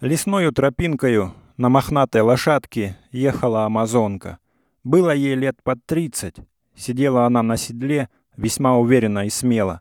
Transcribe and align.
Лесною 0.00 0.52
тропинкою 0.52 1.34
на 1.56 1.68
мохнатой 1.68 2.20
лошадке 2.20 2.96
ехала 3.10 3.64
амазонка. 3.64 4.38
Было 4.84 5.12
ей 5.12 5.34
лет 5.34 5.60
под 5.64 5.84
тридцать. 5.86 6.36
Сидела 6.76 7.26
она 7.26 7.42
на 7.42 7.56
седле, 7.56 8.08
весьма 8.36 8.78
уверенно 8.78 9.26
и 9.26 9.28
смело. 9.28 9.80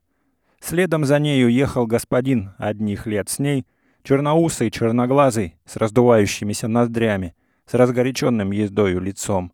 Следом 0.59 1.05
за 1.05 1.19
нею 1.19 1.49
ехал 1.49 1.85
господин 1.85 2.53
одних 2.57 3.05
лет 3.05 3.29
с 3.29 3.37
ней, 3.37 3.67
черноусый, 4.01 4.71
черноглазый, 4.71 5.55
с 5.65 5.75
раздувающимися 5.75 6.67
ноздрями, 6.67 7.35
с 7.67 7.75
разгоряченным 7.75 8.51
ездою 8.51 8.99
лицом. 8.99 9.53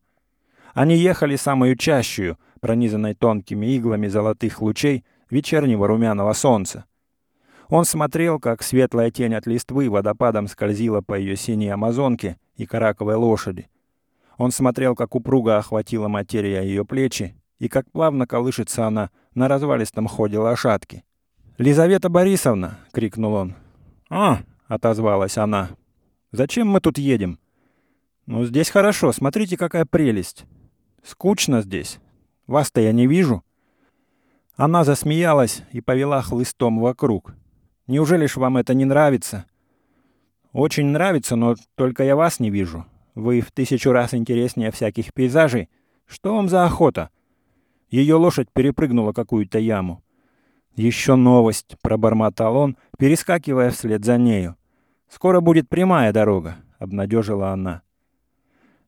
Они 0.73 0.95
ехали 0.95 1.35
самую 1.35 1.75
чащую, 1.75 2.37
пронизанной 2.61 3.15
тонкими 3.15 3.65
иглами 3.75 4.07
золотых 4.07 4.61
лучей 4.61 5.03
вечернего 5.29 5.89
румяного 5.89 6.31
солнца. 6.31 6.85
Он 7.69 7.85
смотрел, 7.85 8.39
как 8.39 8.61
светлая 8.63 9.11
тень 9.11 9.35
от 9.35 9.47
листвы 9.47 9.89
водопадом 9.89 10.47
скользила 10.47 11.01
по 11.01 11.17
ее 11.17 11.35
синей 11.35 11.69
амазонке 11.69 12.37
и 12.55 12.65
караковой 12.65 13.15
лошади. 13.15 13.69
Он 14.37 14.51
смотрел, 14.51 14.95
как 14.95 15.15
упруго 15.15 15.57
охватила 15.57 16.07
материя 16.07 16.61
ее 16.61 16.85
плечи 16.85 17.35
и 17.59 17.69
как 17.69 17.89
плавно 17.91 18.27
колышется 18.27 18.85
она 18.85 19.09
на 19.35 19.47
развалистом 19.47 20.07
ходе 20.07 20.37
лошадки. 20.37 21.03
«Лизавета 21.57 22.09
Борисовна!»— 22.09 22.79
крикнул 22.91 23.33
он. 23.33 23.55
«А!»— 24.09 24.39
отозвалась 24.67 25.37
она. 25.37 25.69
«Зачем 26.31 26.67
мы 26.67 26.81
тут 26.81 26.97
едем?» 26.97 27.39
«Ну, 28.25 28.45
здесь 28.45 28.69
хорошо. 28.69 29.11
Смотрите, 29.11 29.57
какая 29.57 29.85
прелесть. 29.85 30.45
Скучно 31.03 31.61
здесь. 31.61 31.99
Вас-то 32.47 32.81
я 32.81 32.91
не 32.91 33.05
вижу». 33.05 33.43
Она 34.55 34.83
засмеялась 34.83 35.63
и 35.71 35.81
повела 35.81 36.21
хлыстом 36.21 36.79
вокруг. 36.79 37.33
Неужели 37.87 38.27
ж 38.27 38.37
вам 38.37 38.57
это 38.57 38.73
не 38.73 38.85
нравится? 38.85 39.45
Очень 40.53 40.87
нравится, 40.87 41.35
но 41.35 41.55
только 41.75 42.03
я 42.03 42.15
вас 42.15 42.39
не 42.39 42.49
вижу. 42.49 42.85
Вы 43.13 43.41
в 43.41 43.51
тысячу 43.51 43.91
раз 43.91 44.13
интереснее 44.13 44.71
всяких 44.71 45.13
пейзажей. 45.13 45.69
Что 46.05 46.35
вам 46.35 46.47
за 46.47 46.65
охота? 46.65 47.09
Ее 47.89 48.15
лошадь 48.15 48.47
перепрыгнула 48.53 49.11
какую-то 49.11 49.59
яму. 49.59 50.03
Еще 50.75 51.15
новость, 51.15 51.75
пробормотал 51.81 52.55
он, 52.55 52.77
перескакивая 52.97 53.69
вслед 53.69 54.03
за 54.05 54.17
нею. 54.17 54.55
Скоро 55.09 55.41
будет 55.41 55.69
прямая 55.69 56.11
дорога, 56.11 56.57
обнадежила 56.79 57.51
она. 57.51 57.81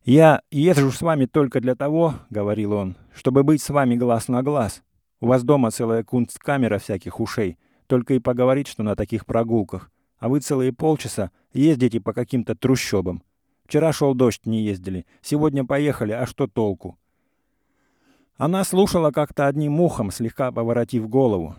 Я 0.04 0.42
езжу 0.52 0.92
с 0.92 1.02
вами 1.02 1.26
только 1.26 1.60
для 1.62 1.76
того, 1.76 2.16
говорил 2.30 2.74
он, 2.74 2.96
чтобы 3.14 3.44
быть 3.44 3.62
с 3.62 3.70
вами 3.70 3.96
глаз 3.96 4.28
на 4.28 4.42
глаз. 4.42 4.84
У 5.20 5.28
вас 5.28 5.44
дома 5.44 5.72
целая 5.72 6.04
кунсткамера 6.04 6.80
всяких 6.80 7.20
ушей 7.20 7.58
только 7.88 8.14
и 8.14 8.20
поговорить, 8.20 8.68
что 8.68 8.84
на 8.84 8.96
таких 8.96 9.26
прогулках. 9.26 9.92
А 10.18 10.30
вы 10.30 10.40
целые 10.40 10.74
полчаса 10.74 11.32
ездите 11.54 12.00
по 12.00 12.14
каким-то 12.14 12.56
трущобам. 12.56 13.24
Вчера 13.66 13.92
шел 13.94 14.14
дождь, 14.14 14.46
не 14.46 14.64
ездили. 14.64 15.06
Сегодня 15.22 15.66
поехали, 15.66 16.12
а 16.12 16.26
что 16.26 16.48
толку? 16.48 16.98
Она 18.38 18.64
слушала 18.64 19.12
как-то 19.12 19.48
одним 19.48 19.80
ухом, 19.80 20.12
слегка 20.12 20.52
поворотив 20.52 21.08
голову. 21.08 21.56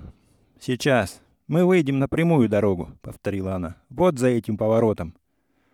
«Сейчас. 0.60 1.20
Мы 1.46 1.64
выйдем 1.64 1.98
на 1.98 2.08
прямую 2.08 2.48
дорогу»,— 2.48 2.90
повторила 3.02 3.54
она. 3.54 3.76
«Вот 3.88 4.18
за 4.18 4.28
этим 4.28 4.56
поворотом». 4.56 5.14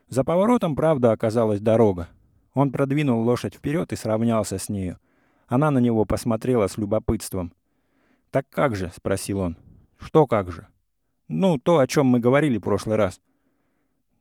За 0.08 0.25
поворотом, 0.25 0.77
правда, 0.77 1.12
оказалась 1.12 1.61
дорога. 1.61 2.08
Он 2.55 2.70
продвинул 2.70 3.23
лошадь 3.23 3.55
вперед 3.55 3.92
и 3.92 3.97
сравнялся 3.97 4.58
с 4.58 4.69
нею. 4.69 4.98
Она 5.48 5.70
на 5.70 5.78
него 5.78 6.05
посмотрела 6.05 6.67
с 6.67 6.77
любопытством. 6.77 7.53
«Так 8.30 8.47
как 8.50 8.77
же?»— 8.77 8.92
спросил 8.97 9.41
он. 9.41 9.56
Что 10.03 10.27
как 10.27 10.50
же? 10.50 10.67
Ну, 11.28 11.58
то, 11.58 11.78
о 11.78 11.86
чем 11.86 12.06
мы 12.06 12.19
говорили 12.19 12.58
в 12.58 12.62
прошлый 12.62 12.97
раз. 12.97 13.20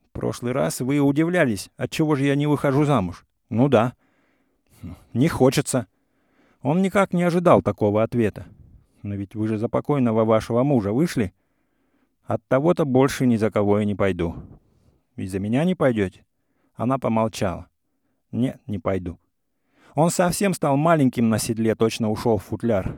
В 0.06 0.12
прошлый 0.14 0.54
раз 0.54 0.80
вы 0.80 1.00
удивлялись, 1.00 1.70
от 1.76 1.90
чего 1.90 2.16
же 2.16 2.26
я 2.26 2.36
не 2.36 2.46
выхожу 2.46 2.86
замуж. 2.86 3.26
Ну 3.50 3.68
да. 3.68 3.94
Не 5.14 5.28
хочется. 5.28 5.88
Он 6.62 6.82
никак 6.82 7.14
не 7.14 7.24
ожидал 7.24 7.62
такого 7.62 8.04
ответа. 8.04 8.46
Но 9.02 9.16
ведь 9.16 9.34
вы 9.34 9.48
же 9.48 9.58
за 9.58 9.68
покойного 9.70 10.24
вашего 10.24 10.64
мужа 10.64 10.92
вышли. 10.92 11.34
От 12.26 12.46
того-то 12.48 12.86
больше 12.86 13.26
ни 13.26 13.36
за 13.36 13.50
кого 13.50 13.80
я 13.80 13.86
не 13.86 13.96
пойду. 13.96 14.36
Ведь 15.16 15.32
за 15.32 15.40
меня 15.40 15.64
не 15.64 15.74
пойдете? 15.74 16.26
Она 16.76 17.00
помолчала. 17.00 17.68
Нет, 18.32 18.62
не 18.68 18.78
пойду. 18.78 19.20
Он 19.96 20.12
совсем 20.12 20.54
стал 20.54 20.78
маленьким 20.78 21.30
на 21.30 21.40
седле, 21.40 21.76
точно 21.76 22.12
ушел 22.12 22.38
в 22.38 22.44
футляр. 22.44 22.96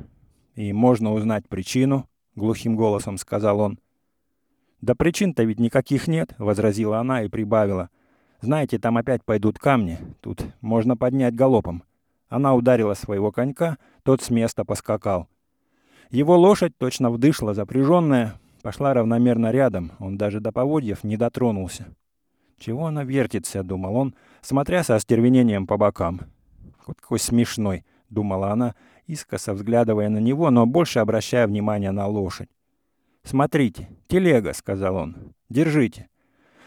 И 0.55 0.73
можно 0.73 1.13
узнать 1.13 1.47
причину,— 1.47 2.07
глухим 2.35 2.75
голосом 2.75 3.17
сказал 3.17 3.59
он. 3.59 3.79
«Да 4.81 4.95
причин-то 4.95 5.43
ведь 5.43 5.59
никаких 5.59 6.07
нет»,— 6.07 6.35
возразила 6.37 6.99
она 6.99 7.23
и 7.23 7.29
прибавила. 7.29 7.89
«Знаете, 8.41 8.79
там 8.79 8.97
опять 8.97 9.23
пойдут 9.23 9.57
камни. 9.57 9.97
Тут 10.21 10.45
можно 10.61 10.97
поднять 10.97 11.35
галопом». 11.35 11.83
Она 12.27 12.55
ударила 12.55 12.93
своего 12.93 13.31
конька, 13.31 13.77
тот 14.03 14.21
с 14.21 14.29
места 14.29 14.65
поскакал. 14.65 15.27
Его 16.09 16.37
лошадь, 16.37 16.77
точно 16.77 17.11
вдышла, 17.11 17.53
запряженная, 17.53 18.39
пошла 18.61 18.93
равномерно 18.93 19.51
рядом, 19.51 19.91
он 19.99 20.17
даже 20.17 20.39
до 20.39 20.51
поводьев 20.51 21.03
не 21.03 21.15
дотронулся. 21.15 21.87
«Чего 22.57 22.87
она 22.87 23.03
вертится?»— 23.03 23.63
думал 23.63 23.95
он, 23.95 24.15
смотря 24.41 24.83
со 24.83 24.95
остервенением 24.95 25.67
по 25.67 25.77
бокам. 25.77 26.21
«Вот 26.87 26.99
какой 26.99 27.19
смешной!»— 27.19 27.85
думала 28.09 28.51
она 28.51 28.75
искоса 29.07 29.53
взглядывая 29.53 30.09
на 30.09 30.19
него, 30.19 30.49
но 30.49 30.65
больше 30.65 30.99
обращая 30.99 31.47
внимание 31.47 31.91
на 31.91 32.07
лошадь. 32.07 32.49
«Смотрите, 33.23 33.89
телега»,— 34.07 34.53
сказал 34.53 34.95
он. 34.95 35.33
«Держите». 35.49 36.09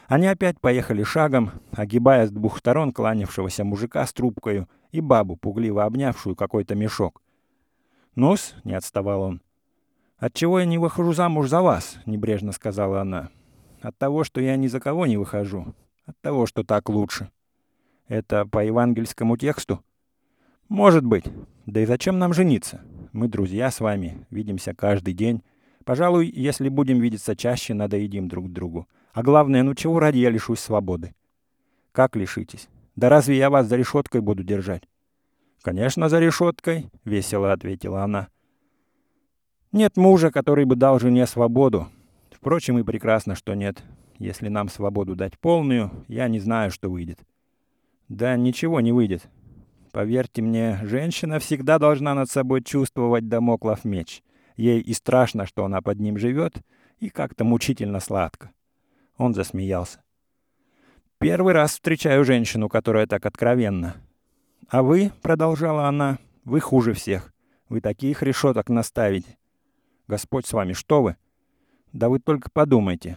Они 0.09 0.27
опять 0.27 0.61
поехали 0.61 1.03
шагом, 1.03 1.51
огибая 1.73 2.27
с 2.27 2.31
двух 2.31 2.59
сторон 2.59 2.93
кланявшегося 2.93 3.65
мужика 3.65 4.07
с 4.07 4.13
трубкою 4.13 4.69
и 4.93 5.01
бабу, 5.01 5.37
пугливо 5.37 5.85
обнявшую 5.85 6.37
какой-то 6.37 6.75
мешок. 6.75 7.23
«Ну-с»,— 8.15 8.55
не 8.65 8.75
отставал 8.75 9.23
он. 9.23 9.43
«Отчего 10.19 10.61
я 10.61 10.65
не 10.65 10.79
выхожу 10.79 11.13
замуж 11.13 11.49
за 11.49 11.61
вас?»— 11.61 11.99
небрежно 12.07 12.53
сказала 12.53 13.03
она. 13.03 13.31
«От 13.83 13.99
того, 13.99 14.25
что 14.25 14.41
я 14.41 14.57
ни 14.57 14.69
за 14.69 14.81
кого 14.81 15.07
не 15.07 15.17
выхожу. 15.17 15.75
От 16.07 16.19
того, 16.21 16.47
что 16.47 16.63
так 16.63 16.89
лучше». 16.89 17.31
«Это 18.09 18.47
по 18.47 18.65
евангельскому 18.65 19.37
тексту?» 19.37 19.83
«Может 20.69 21.05
быть. 21.05 21.25
Да 21.67 21.81
и 21.81 21.87
зачем 21.87 22.19
нам 22.19 22.33
жениться? 22.33 22.81
Мы 23.13 23.29
друзья 23.29 23.71
с 23.71 23.81
вами, 23.81 24.27
видимся 24.31 24.75
каждый 24.75 25.15
день. 25.15 25.43
Пожалуй, 25.85 26.31
если 26.35 26.69
будем 26.69 27.01
видеться 27.01 27.37
чаще, 27.37 27.73
надоедим 27.73 28.29
друг 28.29 28.53
другу. 28.53 28.89
А 29.13 29.23
главное, 29.23 29.63
ну 29.63 29.75
чего 29.75 30.01
ради 30.01 30.19
я 30.19 30.31
лишусь 30.31 30.61
свободы? 30.61 31.15
Как 31.93 32.17
лишитесь? 32.17 32.69
Да 32.97 33.09
разве 33.09 33.37
я 33.37 33.49
вас 33.49 33.67
за 33.67 33.77
решеткой 33.77 34.21
буду 34.21 34.43
держать? 34.43 34.83
Конечно, 35.63 36.09
за 36.09 36.19
решеткой, 36.19 36.91
весело 37.05 37.53
ответила 37.53 38.03
она. 38.03 38.29
Нет 39.73 39.97
мужа, 39.97 40.31
который 40.31 40.65
бы 40.65 40.77
дал 40.77 40.99
жене 40.99 41.27
свободу. 41.27 41.89
Впрочем, 42.31 42.79
и 42.79 42.83
прекрасно, 42.83 43.35
что 43.35 43.55
нет. 43.55 43.83
Если 44.19 44.49
нам 44.49 44.69
свободу 44.69 45.17
дать 45.17 45.39
полную, 45.39 45.91
я 46.09 46.29
не 46.29 46.41
знаю, 46.41 46.71
что 46.71 46.91
выйдет. 46.91 47.19
Да 48.09 48.37
ничего 48.37 48.81
не 48.81 48.93
выйдет. 48.93 49.29
Поверьте 49.97 50.43
мне, 50.43 50.79
женщина 50.83 51.39
всегда 51.39 51.79
должна 51.79 52.13
над 52.13 52.31
собой 52.31 52.63
чувствовать 52.63 53.31
домоклов 53.31 53.87
меч. 53.87 54.23
Ей 54.55 54.79
и 54.83 54.93
страшно, 54.93 55.47
что 55.47 55.65
она 55.65 55.81
под 55.81 56.01
ним 56.01 56.19
живет, 56.19 56.59
и 56.99 57.09
как-то 57.09 57.45
мучительно 57.45 57.99
сладко. 58.01 58.51
Он 59.17 59.33
засмеялся. 59.33 60.03
Первый 61.17 61.55
раз 61.55 61.71
встречаю 61.71 62.27
женщину, 62.27 62.69
которая 62.69 63.07
так 63.07 63.25
откровенна. 63.25 63.97
А 64.69 64.83
вы, 64.83 65.13
продолжала 65.23 65.87
она, 65.87 66.19
вы 66.45 66.61
хуже 66.61 66.93
всех. 66.93 67.33
Вы 67.71 67.81
таких 67.81 68.23
решеток 68.23 68.69
наставите. 68.69 69.39
Господь 70.09 70.45
с 70.45 70.53
вами, 70.53 70.75
что 70.75 71.03
вы? 71.03 71.17
Да 71.95 72.11
вы 72.11 72.19
только 72.19 72.51
подумайте. 72.51 73.17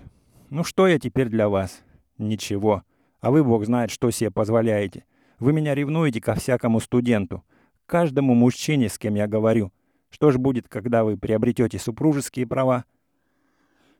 Ну 0.49 0.63
что 0.63 0.87
я 0.87 0.97
теперь 0.97 1.27
для 1.27 1.49
вас? 1.49 1.81
Ничего. 2.17 2.83
А 3.19 3.31
вы, 3.31 3.43
Бог 3.43 3.65
знает, 3.65 3.91
что 3.91 4.11
себе 4.11 4.31
позволяете. 4.31 5.03
Вы 5.39 5.53
меня 5.53 5.73
ревнуете 5.73 6.19
ко 6.19 6.35
всякому 6.35 6.79
студенту, 6.81 7.43
каждому 7.85 8.33
мужчине, 8.33 8.89
с 8.89 8.97
кем 8.97 9.15
я 9.15 9.27
говорю. 9.27 9.71
Что 10.09 10.31
ж 10.31 10.37
будет, 10.37 10.67
когда 10.67 11.03
вы 11.03 11.17
приобретете 11.17 11.79
супружеские 11.79 12.45
права? 12.45 12.83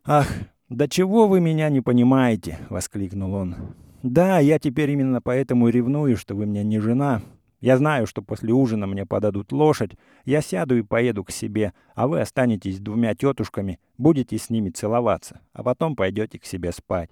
Ах, 0.04 0.28
да 0.70 0.88
чего 0.88 1.28
вы 1.28 1.40
меня 1.40 1.70
не 1.70 1.82
понимаете, 1.82 2.60
воскликнул 2.70 3.34
он. 3.34 3.56
Да, 4.04 4.40
я 4.40 4.60
теперь 4.60 4.92
именно 4.92 5.22
поэтому 5.22 5.68
и 5.68 5.72
ревную, 5.72 6.18
что 6.18 6.36
вы 6.36 6.46
мне 6.46 6.64
не 6.64 6.80
жена. 6.80 7.22
Я 7.62 7.78
знаю, 7.78 8.08
что 8.08 8.22
после 8.22 8.54
ужина 8.54 8.88
мне 8.88 9.06
подадут 9.06 9.52
лошадь, 9.52 9.92
я 10.26 10.42
сяду 10.42 10.78
и 10.78 10.82
поеду 10.82 11.24
к 11.26 11.32
себе, 11.32 11.74
а 11.94 12.08
вы 12.08 12.22
останетесь 12.22 12.78
с 12.78 12.80
двумя 12.80 13.16
тетушками, 13.16 13.80
будете 13.98 14.38
с 14.38 14.50
ними 14.50 14.70
целоваться, 14.70 15.42
а 15.52 15.64
потом 15.64 15.96
пойдете 15.96 16.40
к 16.40 16.46
себе 16.46 16.72
спать. 16.72 17.10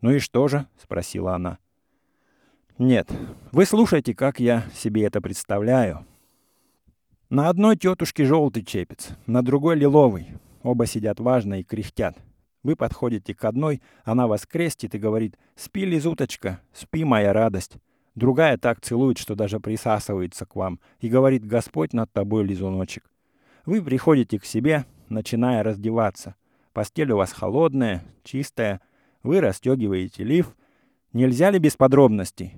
Ну 0.00 0.12
и 0.12 0.18
что 0.18 0.48
же? 0.48 0.66
спросила 0.80 1.34
она. 1.34 1.58
Нет, 2.78 3.10
вы 3.52 3.64
слушайте, 3.64 4.14
как 4.14 4.38
я 4.38 4.64
себе 4.74 5.04
это 5.04 5.22
представляю. 5.22 6.04
На 7.30 7.48
одной 7.48 7.76
тетушке 7.76 8.26
желтый 8.26 8.64
чепец, 8.64 9.08
на 9.26 9.42
другой 9.42 9.76
лиловый. 9.76 10.28
Оба 10.62 10.84
сидят 10.84 11.18
важно 11.18 11.60
и 11.60 11.64
кряхтят. 11.64 12.18
Вы 12.62 12.76
подходите 12.76 13.34
к 13.34 13.42
одной, 13.46 13.80
она 14.04 14.26
вас 14.26 14.44
крестит 14.44 14.94
и 14.94 14.98
говорит 14.98 15.38
«Спи, 15.54 15.86
лизуточка, 15.86 16.60
спи, 16.74 17.04
моя 17.04 17.32
радость». 17.32 17.76
Другая 18.14 18.58
так 18.58 18.82
целует, 18.82 19.16
что 19.16 19.34
даже 19.34 19.58
присасывается 19.58 20.44
к 20.44 20.54
вам 20.54 20.78
и 21.00 21.08
говорит 21.08 21.46
«Господь 21.46 21.94
над 21.94 22.12
тобой, 22.12 22.44
лизуночек». 22.44 23.10
Вы 23.64 23.82
приходите 23.82 24.38
к 24.38 24.44
себе, 24.44 24.84
начиная 25.08 25.62
раздеваться. 25.62 26.34
Постель 26.74 27.12
у 27.12 27.16
вас 27.16 27.32
холодная, 27.32 28.04
чистая. 28.22 28.82
Вы 29.22 29.40
расстегиваете 29.40 30.24
лиф. 30.24 30.54
Нельзя 31.16 31.50
ли 31.50 31.58
без 31.58 31.76
подробностей? 31.76 32.52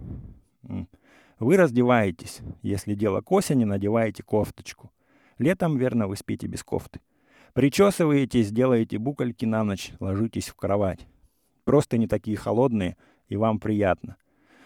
Вы 1.38 1.56
раздеваетесь. 1.56 2.40
Если 2.60 2.94
дело 2.94 3.20
к 3.20 3.30
осени, 3.30 3.62
надеваете 3.62 4.24
кофточку. 4.24 4.90
Летом, 5.38 5.76
верно, 5.76 6.08
вы 6.08 6.16
спите 6.16 6.48
без 6.48 6.64
кофты. 6.64 6.98
Причесываетесь, 7.52 8.50
делаете 8.50 8.98
букольки 8.98 9.44
на 9.44 9.62
ночь, 9.62 9.92
ложитесь 10.00 10.48
в 10.48 10.56
кровать. 10.56 11.06
Просто 11.62 11.98
не 11.98 12.08
такие 12.08 12.36
холодные, 12.36 12.96
и 13.28 13.36
вам 13.36 13.60
приятно. 13.60 14.16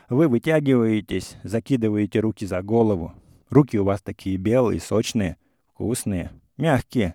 Вы 0.08 0.26
вытягиваетесь, 0.26 1.36
закидываете 1.42 2.20
руки 2.20 2.46
за 2.46 2.62
голову. 2.62 3.12
Руки 3.50 3.78
у 3.78 3.84
вас 3.84 4.00
такие 4.00 4.38
белые, 4.38 4.80
сочные, 4.80 5.36
вкусные, 5.66 6.30
мягкие. 6.56 7.14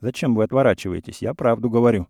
Зачем 0.00 0.36
вы 0.36 0.44
отворачиваетесь? 0.44 1.20
Я 1.20 1.34
правду 1.34 1.68
говорю. 1.68 2.06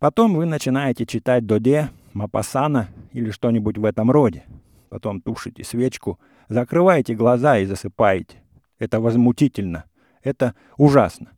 Потом 0.00 0.34
вы 0.34 0.46
начинаете 0.46 1.06
читать 1.06 1.46
Доде, 1.46 1.90
Мапасана 2.14 2.88
или 3.12 3.30
что-нибудь 3.30 3.76
в 3.76 3.84
этом 3.84 4.10
роде. 4.10 4.44
Потом 4.88 5.20
тушите 5.20 5.64
свечку, 5.64 6.18
закрываете 6.48 7.14
глаза 7.14 7.58
и 7.58 7.66
засыпаете. 7.66 8.42
Это 8.78 9.00
возмутительно. 9.00 9.84
Это 10.22 10.54
ужасно. 10.76 11.32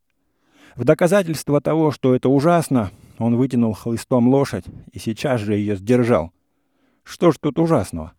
В 0.76 0.84
доказательство 0.84 1.60
того, 1.60 1.90
что 1.90 2.14
это 2.14 2.28
ужасно, 2.28 2.90
он 3.18 3.36
вытянул 3.36 3.72
хлыстом 3.72 4.28
лошадь 4.28 4.66
и 4.92 4.98
сейчас 4.98 5.40
же 5.40 5.54
ее 5.54 5.76
сдержал. 5.76 6.32
Что 7.02 7.32
ж 7.32 7.36
тут 7.40 7.58
ужасного? 7.58 8.12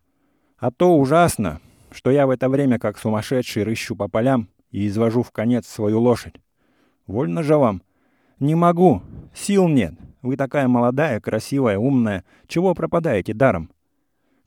А 0.58 0.72
то 0.72 0.98
ужасно, 0.98 1.60
что 1.92 2.10
я 2.10 2.26
в 2.26 2.30
это 2.30 2.48
время 2.48 2.80
как 2.80 2.98
сумасшедший 2.98 3.62
рыщу 3.62 3.94
по 3.94 4.08
полям 4.08 4.48
и 4.72 4.88
извожу 4.88 5.22
в 5.22 5.30
конец 5.30 5.68
свою 5.68 6.00
лошадь. 6.00 6.34
Вольно 7.06 7.44
же 7.44 7.56
вам. 7.56 7.82
Не 8.40 8.56
могу. 8.56 9.02
Сил 9.34 9.68
нет. 9.68 9.94
Вы 10.22 10.36
такая 10.36 10.68
молодая, 10.68 11.20
красивая, 11.20 11.78
умная. 11.78 12.24
Чего 12.46 12.74
пропадаете 12.74 13.34
даром? 13.34 13.70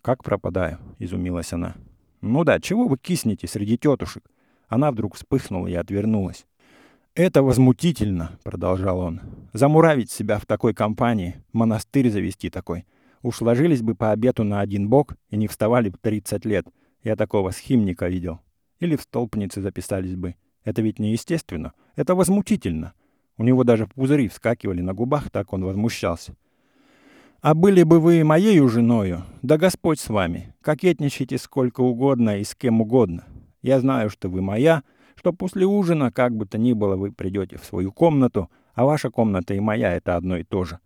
Как 0.01 0.23
пропадаю? 0.23 0.79
Изумилась 0.99 1.53
она. 1.53 1.75
Ну 2.21 2.43
да, 2.43 2.59
чего 2.59 2.87
вы 2.87 2.97
киснете 2.97 3.47
среди 3.47 3.77
тетушек? 3.77 4.23
Она 4.67 4.91
вдруг 4.91 5.15
вспыхнула 5.15 5.67
и 5.67 5.73
отвернулась. 5.73 6.45
«Это 7.13 7.43
возмутительно»,— 7.43 8.37
продолжал 8.43 8.99
он. 8.99 9.19
«Замуравить 9.51 10.09
себя 10.09 10.39
в 10.39 10.45
такой 10.45 10.73
компании, 10.73 11.43
монастырь 11.51 12.09
завести 12.09 12.49
такой. 12.49 12.85
Уж 13.21 13.41
ложились 13.41 13.81
бы 13.81 13.95
по 13.95 14.11
обету 14.11 14.45
на 14.45 14.61
один 14.61 14.87
бок 14.87 15.15
и 15.29 15.35
не 15.35 15.49
вставали 15.49 15.89
бы 15.89 15.97
30 16.01 16.45
лет. 16.45 16.67
Я 17.03 17.17
такого 17.17 17.51
схимника 17.51 18.07
видел. 18.07 18.39
Или 18.79 18.95
в 18.95 19.01
столпнице 19.01 19.61
записались 19.61 20.15
бы. 20.15 20.35
Это 20.63 20.81
ведь 20.81 20.99
неестественно. 20.99 21.73
Это 21.97 22.15
возмутительно». 22.15 22.93
У 23.37 23.43
него 23.43 23.63
даже 23.63 23.87
пузыри 23.87 24.27
вскакивали 24.27 24.81
на 24.81 24.93
губах, 24.93 25.29
так 25.29 25.53
он 25.53 25.63
возмущался. 25.63 26.35
«А 27.41 27.55
были 27.55 27.83
бы 27.83 27.99
вы 27.99 28.23
моею 28.23 28.69
женою, 28.69 29.23
да 29.41 29.57
Господь 29.57 29.99
с 29.99 30.09
вами, 30.09 30.53
кокетничайте 30.61 31.37
сколько 31.37 31.81
угодно 31.81 32.37
и 32.37 32.43
с 32.43 32.53
кем 32.53 32.81
угодно. 32.81 33.25
Я 33.63 33.79
знаю, 33.79 34.09
что 34.09 34.29
вы 34.29 34.41
моя,— 34.41 34.83
что 35.21 35.33
после 35.33 35.67
ужина, 35.67 36.11
как 36.11 36.35
бы 36.35 36.47
то 36.47 36.57
ни 36.57 36.73
было, 36.73 36.95
вы 36.95 37.11
придете 37.11 37.57
в 37.59 37.63
свою 37.63 37.91
комнату, 37.91 38.49
а 38.73 38.85
ваша 38.85 39.11
комната 39.11 39.53
и 39.53 39.59
моя— 39.59 39.93
это 39.95 40.15
одно 40.15 40.37
и 40.37 40.43
то 40.43 40.63
же. 40.63 40.79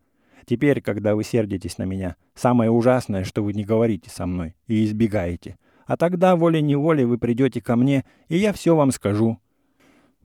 Теперь, 0.46 0.82
когда 0.82 1.16
вы 1.16 1.24
сердитесь 1.24 1.78
на 1.78 1.84
меня, 1.84 2.18
самое 2.34 2.70
ужасное, 2.70 3.24
что 3.24 3.42
вы 3.42 3.54
не 3.54 3.64
говорите 3.64 4.10
со 4.10 4.26
мной 4.26 4.58
и 4.68 4.84
избегаете. 4.84 5.58
А 5.86 5.96
тогда 5.96 6.36
волей-неволей 6.36 7.06
вы 7.06 7.18
придете 7.18 7.62
ко 7.62 7.78
мне, 7.78 8.04
и 8.28 8.36
я 8.36 8.52
все 8.52 8.76
вам 8.76 8.92
скажу». 8.92 9.40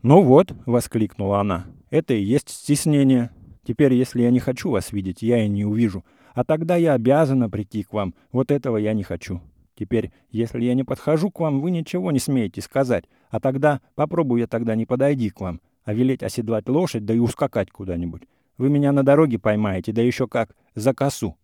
«Ну 0.02 0.22
вот»,— 0.22 0.52
воскликнула 0.66 1.40
она,— 1.40 1.66
«это 1.90 2.14
и 2.14 2.22
есть 2.22 2.48
стеснение. 2.48 3.30
Теперь, 3.64 3.92
если 3.92 4.22
я 4.22 4.30
не 4.30 4.40
хочу 4.40 4.70
вас 4.70 4.92
видеть, 4.92 5.22
я 5.22 5.44
и 5.44 5.48
не 5.48 5.64
увижу. 5.64 6.04
А 6.32 6.44
тогда 6.44 6.76
я 6.76 6.94
обязана 6.94 7.50
прийти 7.50 7.82
к 7.82 7.92
вам. 7.92 8.14
Вот 8.32 8.50
этого 8.50 8.78
я 8.78 8.94
не 8.94 9.02
хочу. 9.02 9.40
Теперь, 9.74 10.10
если 10.30 10.64
я 10.64 10.74
не 10.74 10.84
подхожу 10.84 11.30
к 11.30 11.40
вам, 11.40 11.60
вы 11.60 11.70
ничего 11.70 12.12
не 12.12 12.18
смеете 12.18 12.62
сказать. 12.62 13.04
А 13.30 13.40
тогда, 13.40 13.80
попробую 13.94 14.40
я 14.40 14.46
тогда 14.46 14.74
не 14.74 14.86
подойди 14.86 15.30
к 15.30 15.40
вам, 15.40 15.60
а 15.84 15.92
велеть 15.92 16.22
оседлать 16.22 16.68
лошадь, 16.68 17.04
да 17.04 17.14
и 17.14 17.18
ускакать 17.18 17.70
куда-нибудь. 17.70 18.22
Вы 18.56 18.70
меня 18.70 18.92
на 18.92 19.02
дороге 19.02 19.38
поймаете, 19.38 19.92
да 19.92 20.02
еще 20.02 20.26
как, 20.26 20.54
за 20.74 20.94
косу». 20.94 21.36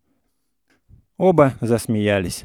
Оба 1.17 1.53
засмеялись. 1.61 2.43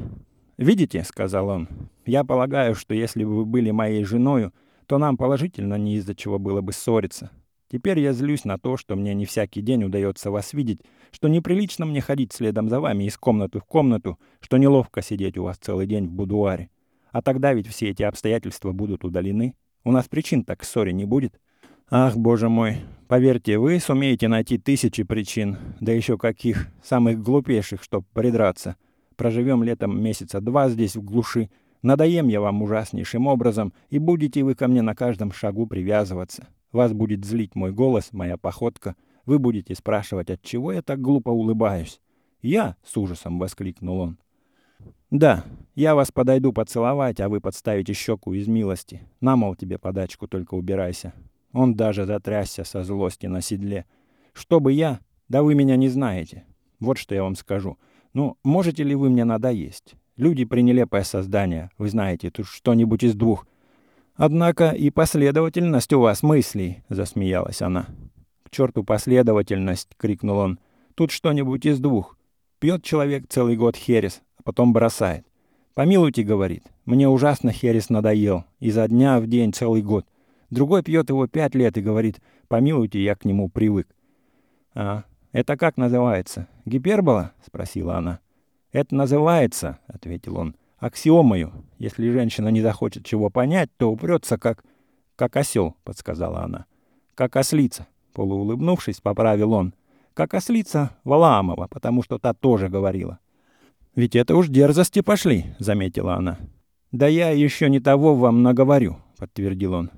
«Видите»,— 0.58 1.04
сказал 1.04 1.48
он,— 1.48 1.68
«я 2.06 2.24
полагаю, 2.24 2.74
что 2.74 2.94
если 2.94 3.24
бы 3.24 3.36
вы 3.36 3.44
были 3.44 3.70
моей 3.70 4.04
женою, 4.04 4.52
то 4.92 4.98
нам 4.98 5.16
положительно 5.16 5.76
не 5.76 5.94
из-за 5.94 6.14
чего 6.14 6.38
было 6.38 6.60
бы 6.60 6.74
ссориться. 6.74 7.30
Теперь 7.70 7.98
я 7.98 8.12
злюсь 8.12 8.44
на 8.44 8.58
то, 8.58 8.76
что 8.76 8.94
мне 8.94 9.14
не 9.14 9.24
всякий 9.24 9.62
день 9.62 9.84
удается 9.84 10.30
вас 10.30 10.52
видеть, 10.52 10.82
что 11.12 11.28
неприлично 11.28 11.86
мне 11.86 12.02
ходить 12.02 12.34
следом 12.34 12.68
за 12.68 12.78
вами 12.78 13.04
из 13.04 13.16
комнаты 13.16 13.60
в 13.60 13.64
комнату, 13.64 14.18
что 14.40 14.58
неловко 14.58 15.00
сидеть 15.00 15.38
у 15.38 15.44
вас 15.44 15.56
целый 15.56 15.86
день 15.86 16.08
в 16.08 16.12
будуаре. 16.12 16.68
А 17.10 17.22
тогда 17.22 17.54
ведь 17.54 17.68
все 17.68 17.88
эти 17.88 18.02
обстоятельства 18.02 18.72
будут 18.72 19.02
удалены. 19.02 19.54
У 19.82 19.92
нас 19.92 20.08
причин 20.08 20.44
так 20.44 20.60
к 20.60 20.64
ссоре 20.64 20.92
не 20.92 21.06
будет. 21.06 21.40
Ах, 21.88 22.18
боже 22.18 22.50
мой, 22.50 22.76
поверьте, 23.08 23.56
вы 23.56 23.80
сумеете 23.80 24.28
найти 24.28 24.58
тысячи 24.58 25.04
причин, 25.04 25.56
да 25.80 25.92
еще 25.92 26.18
каких, 26.18 26.68
самых 26.82 27.22
глупейших, 27.22 27.82
чтоб 27.82 28.04
придраться. 28.12 28.76
Проживем 29.16 29.62
летом 29.62 29.98
месяца 30.02 30.42
два 30.42 30.68
здесь 30.68 30.96
в 30.96 31.02
глуши, 31.02 31.48
надоем 31.82 32.28
я 32.28 32.40
вам 32.40 32.62
ужаснейшим 32.62 33.26
образом, 33.26 33.72
и 33.90 33.98
будете 33.98 34.42
вы 34.42 34.54
ко 34.54 34.68
мне 34.68 34.82
на 34.82 34.94
каждом 34.94 35.32
шагу 35.32 35.66
привязываться. 35.66 36.48
Вас 36.72 36.92
будет 36.92 37.24
злить 37.24 37.54
мой 37.54 37.72
голос, 37.72 38.12
моя 38.12 38.36
походка. 38.36 38.96
Вы 39.26 39.38
будете 39.38 39.74
спрашивать, 39.74 40.30
от 40.30 40.42
чего 40.42 40.72
я 40.72 40.82
так 40.82 41.00
глупо 41.00 41.30
улыбаюсь. 41.30 42.00
«Я?»— 42.42 42.76
с 42.84 42.96
ужасом 42.96 43.38
воскликнул 43.38 44.00
он. 44.00 44.18
«Да, 45.10 45.44
я 45.74 45.94
вас 45.94 46.10
подойду 46.10 46.52
поцеловать, 46.52 47.20
а 47.20 47.28
вы 47.28 47.40
подставите 47.40 47.92
щеку 47.92 48.32
из 48.32 48.48
милости. 48.48 49.02
На, 49.20 49.36
мол, 49.36 49.54
тебе 49.54 49.78
подачку, 49.78 50.26
только 50.26 50.54
убирайся». 50.54 51.12
Он 51.52 51.74
даже 51.74 52.06
затрясся 52.06 52.64
со 52.64 52.82
злости 52.82 53.26
на 53.26 53.42
седле. 53.42 53.86
«Чтобы 54.32 54.72
я? 54.72 55.00
Да 55.28 55.42
вы 55.42 55.54
меня 55.54 55.76
не 55.76 55.88
знаете. 55.88 56.44
Вот 56.80 56.98
что 56.98 57.14
я 57.14 57.22
вам 57.22 57.36
скажу. 57.36 57.78
Ну, 58.12 58.38
можете 58.42 58.82
ли 58.82 58.94
вы 58.94 59.08
мне 59.08 59.24
надоесть? 59.24 59.94
Люди 60.16 60.44
пренелепое 60.44 61.04
создание, 61.04 61.70
вы 61.78 61.88
знаете, 61.88 62.30
тут 62.30 62.46
что-нибудь 62.46 63.02
из 63.02 63.14
двух. 63.14 63.46
«Однако 64.14 64.70
и 64.70 64.90
последовательность 64.90 65.92
у 65.92 66.00
вас 66.00 66.22
мыслей»,— 66.22 66.84
засмеялась 66.88 67.62
она. 67.62 67.86
«К 68.44 68.50
черту 68.50 68.84
последовательность!»— 68.84 69.88
крикнул 69.96 70.38
он. 70.38 70.58
«Тут 70.94 71.10
что-нибудь 71.10 71.64
из 71.64 71.80
двух. 71.80 72.18
Пьет 72.58 72.84
человек 72.84 73.24
целый 73.28 73.56
год 73.56 73.74
херес, 73.74 74.22
а 74.36 74.42
потом 74.42 74.72
бросает. 74.72 75.26
«Помилуйте»,— 75.74 76.22
говорит,— 76.24 76.64
«мне 76.84 77.08
ужасно 77.08 77.50
херес 77.50 77.88
надоел. 77.88 78.44
Изо 78.60 78.86
дня 78.86 79.18
в 79.18 79.26
день 79.26 79.52
целый 79.52 79.82
год. 79.82 80.06
Другой 80.50 80.82
пьет 80.82 81.08
его 81.08 81.26
пять 81.26 81.54
лет 81.54 81.78
и 81.78 81.82
говорит, 81.82 82.20
«Помилуйте, 82.48 83.02
я 83.02 83.14
к 83.14 83.24
нему 83.24 83.48
привык». 83.48 83.88
«А, 84.74 85.04
это 85.32 85.56
как 85.56 85.78
называется? 85.78 86.46
Гипербола?»— 86.66 87.32
спросила 87.46 87.96
она. 87.96 88.20
«Это 88.72 88.94
называется»,— 88.94 89.78
ответил 89.86 90.38
он, 90.38 90.56
аксиомою. 90.78 91.52
Если 91.78 92.10
женщина 92.10 92.48
не 92.48 92.60
захочет 92.60 93.04
чего 93.04 93.30
понять, 93.30 93.70
то 93.76 93.90
упрется 93.90 94.36
как... 94.36 94.64
как 95.14 95.36
осел, 95.36 95.76
подсказала 95.84 96.42
она. 96.42 96.66
Как 97.14 97.36
ослица, 97.36 97.86
полуулыбнувшись, 98.14 99.00
поправил 99.00 99.52
он. 99.52 99.74
Как 100.14 100.34
ослица 100.34 100.96
Валаамова, 101.04 101.68
потому 101.68 102.02
что 102.02 102.18
та 102.18 102.34
тоже 102.34 102.68
говорила. 102.68 103.18
«Ведь 103.94 104.16
это 104.16 104.34
уж 104.34 104.48
дерзости 104.48 105.02
пошли»,— 105.02 105.44
заметила 105.58 106.14
она. 106.14 106.38
«Да 106.90 107.06
я 107.06 107.30
еще 107.30 107.68
не 107.68 107.78
того 107.78 108.14
вам 108.14 108.42
наговорю»,— 108.42 108.96
подтвердил 109.18 109.74
он. 109.74 109.90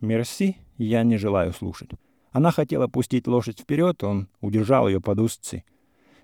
«Мерси, 0.00 0.56
я 0.78 1.02
не 1.02 1.16
желаю 1.16 1.52
слушать». 1.52 1.90
Она 2.32 2.52
хотела 2.52 2.86
пустить 2.86 3.26
лошадь 3.26 3.60
вперед, 3.60 4.04
он 4.04 4.28
удержал 4.40 4.88
ее 4.88 5.00
под 5.00 5.18
узцы. 5.18 5.64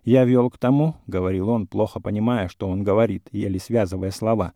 «Я 0.06 0.24
вел 0.24 0.50
к 0.50 0.56
тому»,— 0.56 0.94
говорил 1.08 1.48
он, 1.48 1.66
плохо 1.66 1.98
понимая, 1.98 2.46
что 2.46 2.68
он 2.68 2.84
говорит, 2.84 3.28
еле 3.32 3.58
связывая 3.58 4.12
слова. 4.12 4.52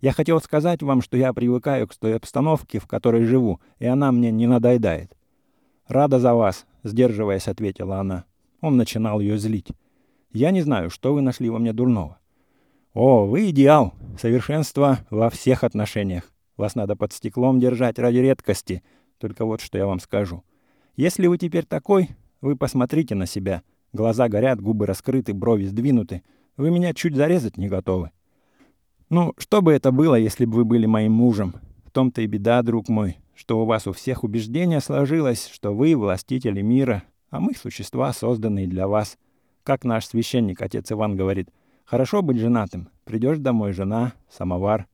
«Я 0.00 0.10
хотел 0.10 0.40
сказать 0.40 0.82
вам, 0.82 1.02
что 1.02 1.16
я 1.16 1.32
привыкаю 1.32 1.86
к 1.86 1.94
той 1.94 2.16
обстановке, 2.16 2.80
в 2.80 2.88
которой 2.88 3.24
живу, 3.24 3.60
и 3.78 3.86
она 3.86 4.10
мне 4.10 4.32
не 4.32 4.48
надоедает». 4.48 5.16
«Рада 5.86 6.18
за 6.18 6.34
вас»,— 6.34 6.66
сдерживаясь, 6.82 7.46
ответила 7.46 8.00
она. 8.00 8.24
Он 8.60 8.76
начинал 8.76 9.20
ее 9.20 9.38
злить. 9.38 9.68
«Я 10.32 10.50
не 10.50 10.62
знаю, 10.62 10.90
что 10.90 11.14
вы 11.14 11.20
нашли 11.20 11.48
во 11.48 11.60
мне 11.60 11.72
дурного». 11.72 12.18
«О, 12.92 13.24
вы 13.24 13.50
идеал! 13.50 13.94
Совершенство 14.20 14.98
во 15.10 15.30
всех 15.30 15.62
отношениях. 15.62 16.24
Вас 16.56 16.74
надо 16.74 16.96
под 16.96 17.12
стеклом 17.12 17.60
держать 17.60 18.00
ради 18.00 18.16
редкости. 18.16 18.82
Только 19.18 19.44
вот 19.44 19.60
что 19.60 19.78
я 19.78 19.86
вам 19.86 20.00
скажу. 20.00 20.42
Если 20.96 21.28
вы 21.28 21.38
теперь 21.38 21.66
такой, 21.66 22.08
вы 22.40 22.56
посмотрите 22.56 23.14
на 23.14 23.26
себя— 23.26 23.62
Глаза 23.92 24.28
горят, 24.28 24.60
губы 24.60 24.86
раскрыты, 24.86 25.32
брови 25.32 25.64
сдвинуты. 25.64 26.22
Вы 26.56 26.70
меня 26.70 26.92
чуть 26.92 27.16
зарезать 27.16 27.56
не 27.56 27.68
готовы. 27.68 28.10
Ну, 29.08 29.32
что 29.38 29.62
бы 29.62 29.72
это 29.72 29.90
было, 29.90 30.16
если 30.16 30.44
бы 30.44 30.56
вы 30.56 30.64
были 30.64 30.86
моим 30.86 31.12
мужем? 31.12 31.54
В 31.84 31.90
том-то 31.90 32.20
и 32.20 32.26
беда, 32.26 32.62
друг 32.62 32.88
мой, 32.88 33.16
что 33.34 33.60
у 33.62 33.64
вас 33.64 33.86
у 33.86 33.92
всех 33.92 34.24
убеждение 34.24 34.80
сложилось, 34.80 35.48
что 35.50 35.74
вы 35.74 35.96
властители 35.96 36.60
мира, 36.60 37.04
а 37.30 37.40
мы 37.40 37.54
существа, 37.54 38.12
созданные 38.12 38.66
для 38.66 38.86
вас. 38.86 39.16
Как 39.62 39.84
наш 39.84 40.06
священник, 40.06 40.60
отец 40.60 40.92
Иван, 40.92 41.16
говорит, 41.16 41.48
хорошо 41.84 42.20
быть 42.20 42.38
женатым. 42.38 42.90
Придешь 43.04 43.38
домой, 43.38 43.72
жена, 43.72 44.12
самовар. 44.28 44.86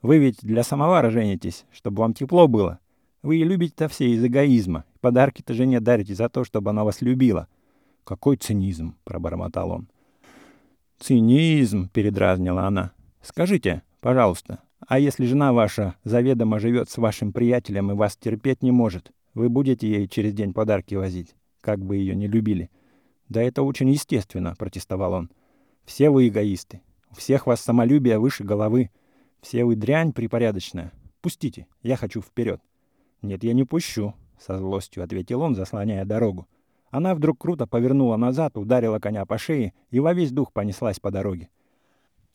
Вы 0.00 0.18
ведь 0.18 0.38
для 0.40 0.62
самовара 0.62 1.10
женитесь, 1.10 1.66
чтобы 1.70 2.00
вам 2.00 2.14
тепло 2.14 2.48
было. 2.48 2.78
Вы 3.22 3.36
и 3.36 3.44
любите-то 3.44 3.88
все 3.88 4.08
из 4.08 4.24
эгоизма. 4.24 4.84
Подарки-то 5.00 5.52
жене 5.52 5.80
дарите 5.80 6.14
за 6.14 6.30
то, 6.30 6.44
чтобы 6.44 6.70
она 6.70 6.84
вас 6.84 7.02
любила. 7.02 7.48
Какой 8.10 8.36
цинизм, 8.36 8.96
пробормотал 9.04 9.70
он. 9.70 9.88
Цинизм, 10.98 11.88
передразнила 11.90 12.66
она. 12.66 12.90
Скажите, 13.22 13.84
пожалуйста, 14.00 14.64
а 14.80 14.98
если 14.98 15.26
жена 15.26 15.52
ваша 15.52 15.94
заведомо 16.02 16.58
живет 16.58 16.90
с 16.90 16.98
вашим 16.98 17.32
приятелем 17.32 17.92
и 17.92 17.94
вас 17.94 18.16
терпеть 18.16 18.64
не 18.64 18.72
может, 18.72 19.12
вы 19.32 19.48
будете 19.48 19.88
ей 19.88 20.08
через 20.08 20.34
день 20.34 20.52
подарки 20.52 20.96
возить, 20.96 21.36
как 21.60 21.78
бы 21.78 21.98
ее 21.98 22.16
не 22.16 22.26
любили? 22.26 22.68
Да 23.28 23.40
это 23.40 23.62
очень 23.62 23.90
естественно, 23.90 24.56
протестовал 24.58 25.12
он. 25.12 25.30
Все 25.84 26.10
вы 26.10 26.26
эгоисты. 26.26 26.82
У 27.12 27.14
всех 27.14 27.46
вас 27.46 27.60
самолюбие 27.60 28.18
выше 28.18 28.42
головы. 28.42 28.90
Все 29.40 29.64
вы 29.64 29.76
дрянь 29.76 30.12
припорядочная. 30.12 30.90
Пустите, 31.20 31.68
я 31.84 31.94
хочу 31.94 32.22
вперед. 32.22 32.60
Нет, 33.22 33.44
я 33.44 33.52
не 33.52 33.62
пущу, 33.62 34.14
со 34.36 34.58
злостью 34.58 35.04
ответил 35.04 35.42
он, 35.42 35.54
заслоняя 35.54 36.04
дорогу. 36.04 36.48
Она 36.90 37.14
вдруг 37.14 37.38
круто 37.38 37.66
повернула 37.66 38.16
назад, 38.16 38.56
ударила 38.56 38.98
коня 38.98 39.24
по 39.24 39.38
шее 39.38 39.72
и 39.90 40.00
во 40.00 40.12
весь 40.12 40.32
дух 40.32 40.52
понеслась 40.52 40.98
по 40.98 41.10
дороге. 41.10 41.48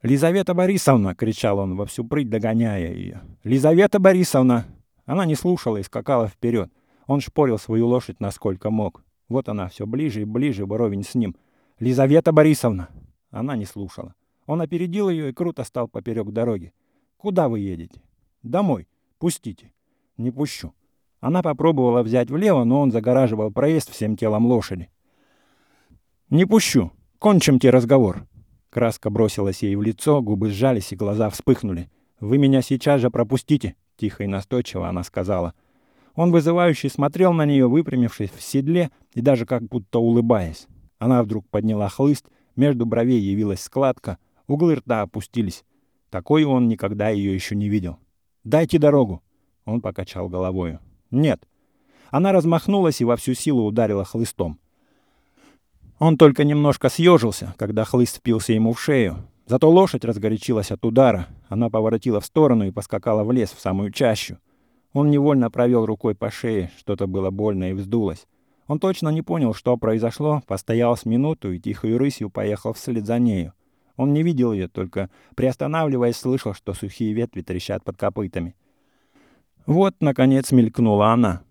«Лизавета 0.01 0.53
Борисовна!»— 0.53 1.15
кричал 1.17 1.59
он 1.59 1.75
во 1.75 1.85
всю 1.85 2.05
прыть, 2.05 2.29
догоняя 2.29 2.93
ее. 2.93 3.21
«Лизавета 3.43 3.99
Борисовна!» 3.99 4.65
Она 5.05 5.25
не 5.25 5.35
слушала 5.35 5.77
и 5.77 5.83
скакала 5.83 6.27
вперед. 6.27 6.71
Он 7.07 7.21
шпорил 7.21 7.57
свою 7.57 7.87
лошадь 7.87 8.19
насколько 8.19 8.69
мог. 8.69 9.03
Вот 9.27 9.49
она 9.49 9.67
все 9.67 9.85
ближе 9.85 10.21
и 10.21 10.25
ближе, 10.25 10.65
вровень 10.65 11.03
с 11.03 11.15
ним. 11.15 11.35
«Лизавета 11.79 12.31
Борисовна!» 12.31 12.89
Она 13.31 13.55
не 13.57 13.65
слушала. 13.65 14.13
Он 14.45 14.61
опередил 14.61 15.09
ее 15.09 15.29
и 15.29 15.33
круто 15.33 15.63
стал 15.63 15.87
поперек 15.87 16.31
дороги. 16.31 16.71
«Куда 17.17 17.49
вы 17.49 17.59
едете?» 17.59 18.01
«Домой. 18.43 18.87
Пустите». 19.17 19.73
«Не 20.17 20.31
пущу». 20.31 20.73
Она 21.25 21.41
попробовала 21.41 22.03
взять 22.03 22.29
влево, 22.29 22.65
но 22.65 22.81
он 22.81 22.91
загораживал 22.91 23.49
проезд 23.49 23.89
всем 23.89 24.15
телом 24.15 24.45
лошади. 24.45 24.91
«Не 26.29 26.45
пущу. 26.45 26.91
Кончимте 27.17 27.71
разговор». 27.71 28.27
Краска 28.69 29.09
бросилась 29.09 29.63
ей 29.63 29.75
в 29.75 29.81
лицо, 29.81 30.21
губы 30.21 30.51
сжались 30.51 30.91
и 30.91 30.95
глаза 30.95 31.31
вспыхнули. 31.31 31.89
«Вы 32.19 32.37
меня 32.37 32.61
сейчас 32.61 33.01
же 33.01 33.09
пропустите»,— 33.09 33.73
тихо 33.97 34.23
и 34.23 34.27
настойчиво 34.27 34.87
она 34.87 35.01
сказала. 35.01 35.55
Он 36.13 36.31
вызывающе 36.31 36.89
смотрел 36.89 37.33
на 37.33 37.47
нее, 37.47 37.67
выпрямившись 37.67 38.29
в 38.29 38.43
седле 38.43 38.91
и 39.15 39.21
даже 39.21 39.47
как 39.47 39.63
будто 39.63 39.97
улыбаясь. 39.97 40.67
Она 40.99 41.23
вдруг 41.23 41.49
подняла 41.49 41.89
хлыст, 41.89 42.27
между 42.55 42.85
бровей 42.85 43.19
явилась 43.19 43.61
складка, 43.61 44.19
углы 44.45 44.75
рта 44.75 45.01
опустились. 45.01 45.65
Такой 46.11 46.43
он 46.43 46.67
никогда 46.67 47.09
ее 47.09 47.33
еще 47.33 47.55
не 47.55 47.67
видел. 47.67 47.97
«Дайте 48.43 48.77
дорогу!» 48.77 49.23
Он 49.65 49.81
покачал 49.81 50.29
головою. 50.29 50.79
«Нет». 51.15 51.41
Она 52.11 52.31
размахнулась 52.31 53.01
и 53.01 53.05
во 53.05 53.15
всю 53.15 53.33
силу 53.33 53.65
ударила 53.65 54.03
хлыстом. 54.03 54.59
Он 55.97 56.17
только 56.17 56.43
немножко 56.43 56.89
съежился, 56.89 57.55
когда 57.57 57.85
хлыст 57.85 58.17
впился 58.17 58.51
ему 58.53 58.73
в 58.73 58.81
шею. 58.81 59.25
Зато 59.45 59.69
лошадь 59.69 60.03
разгорячилась 60.03 60.71
от 60.71 60.83
удара. 60.83 61.27
Она 61.47 61.69
поворотила 61.69 62.19
в 62.19 62.25
сторону 62.25 62.67
и 62.67 62.71
поскакала 62.71 63.23
в 63.23 63.31
лес 63.31 63.51
в 63.51 63.61
самую 63.61 63.91
чащу. 63.91 64.37
Он 64.91 65.09
невольно 65.09 65.49
провел 65.49 65.85
рукой 65.85 66.15
по 66.15 66.29
шее, 66.29 66.71
что-то 66.77 67.07
было 67.07 67.29
больно 67.29 67.69
и 67.69 67.73
вздулось. 67.73 68.27
Он 68.67 68.79
точно 68.79 69.09
не 69.09 69.21
понял, 69.21 69.53
что 69.53 69.77
произошло, 69.77 70.41
постоял 70.47 70.97
с 70.97 71.05
минуту 71.05 71.53
и 71.53 71.59
тихой 71.59 71.95
рысью 71.95 72.29
поехал 72.29 72.73
вслед 72.73 73.05
за 73.05 73.19
нею. 73.19 73.53
Он 73.95 74.13
не 74.13 74.23
видел 74.23 74.51
ее, 74.51 74.67
только, 74.67 75.09
приостанавливаясь, 75.35 76.17
слышал, 76.17 76.53
что 76.53 76.73
сухие 76.73 77.13
ветви 77.13 77.41
трещат 77.41 77.83
под 77.83 77.97
копытами. 77.97 78.55
Вот, 79.65 79.95
наконец, 79.99 80.51
мелькнула 80.51 81.13
она. 81.13 81.41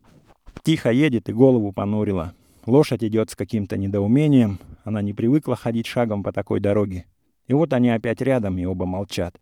Тихо 0.62 0.90
едет 0.90 1.28
и 1.28 1.32
голову 1.32 1.72
понурила. 1.72 2.34
Лошадь 2.64 3.04
идет 3.04 3.30
с 3.30 3.36
каким-то 3.36 3.76
недоумением, 3.76 4.58
она 4.84 5.02
не 5.02 5.12
привыкла 5.12 5.56
ходить 5.56 5.86
шагом 5.86 6.22
по 6.22 6.32
такой 6.32 6.60
дороге. 6.60 7.06
И 7.46 7.52
вот 7.52 7.72
они 7.72 7.90
опять 7.90 8.20
рядом, 8.22 8.56
и 8.58 8.64
оба 8.64 8.86
молчат. 8.86 9.38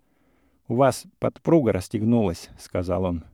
«У 0.68 0.74
вас 0.74 1.04
подпруга 1.18 1.72
расстегнулась»,— 1.72 2.48
сказал 2.58 3.04
он. 3.04 3.24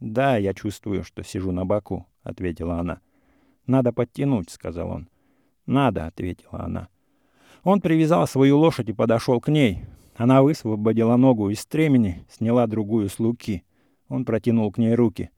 «Да, 0.00 0.36
я 0.36 0.52
чувствую, 0.52 1.04
что 1.04 1.22
сижу 1.22 1.52
на 1.52 1.64
боку»,— 1.64 2.06
ответила 2.22 2.78
она. 2.78 3.00
«Надо 3.66 3.92
подтянуть»,— 3.92 4.50
сказал 4.50 4.90
он. 4.90 5.08
«Надо»,— 5.66 6.06
ответила 6.08 6.64
она. 6.64 6.88
Он 7.62 7.80
привязал 7.80 8.26
свою 8.26 8.58
лошадь 8.58 8.88
и 8.88 8.92
подошел 8.92 9.40
к 9.40 9.48
ней. 9.48 9.84
Она 10.16 10.42
высвободила 10.42 11.16
ногу 11.16 11.50
из 11.50 11.60
стремени, 11.60 12.24
сняла 12.30 12.66
другую 12.66 13.08
с 13.08 13.18
луки. 13.18 13.64
Он 14.08 14.24
протянул 14.24 14.72
к 14.72 14.78
ней 14.78 14.94
руки. 14.94 15.30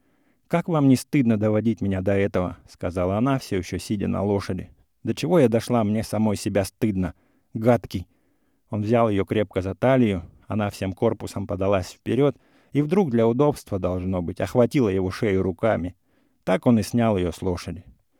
«Как 0.47 0.67
вам 0.67 0.87
не 0.87 0.95
стыдно 0.95 1.37
доводить 1.37 1.81
меня 1.81 2.01
до 2.01 2.13
этого?»— 2.13 2.57
сказала 2.69 3.17
она, 3.17 3.39
все 3.39 3.57
еще 3.57 3.79
сидя 3.79 4.07
на 4.07 4.21
лошади. 4.21 4.69
«До 5.03 5.15
чего 5.15 5.39
я 5.39 5.49
дошла, 5.49 5.83
мне 5.83 6.03
самой 6.03 6.35
себя 6.35 6.65
стыдно. 6.65 7.13
Гадкий!» 7.53 8.07
Он 8.69 8.81
взял 8.81 9.09
ее 9.09 9.25
крепко 9.25 9.61
за 9.61 9.75
талию, 9.75 10.23
она 10.47 10.69
всем 10.69 10.93
корпусом 10.93 11.47
подалась 11.47 11.91
вперед 11.91 12.37
и 12.71 12.81
вдруг 12.81 13.09
для 13.09 13.27
удобства, 13.27 13.79
должно 13.79 14.21
быть, 14.21 14.41
охватила 14.41 14.89
его 14.89 15.11
шею 15.11 15.41
руками. 15.41 15.95
Так 16.43 16.65
он 16.65 16.79
и 16.79 16.83
снял 16.83 17.17
ее 17.17 17.31
с 17.31 17.41
лошади. 17.41 17.85